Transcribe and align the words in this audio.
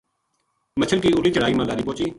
مچھل 0.79 0.99
کی 1.01 1.09
اُرلی 1.13 1.31
چڑھائی 1.35 1.53
ما 1.57 1.63
لاری 1.67 1.83
پوہچی 1.85 2.05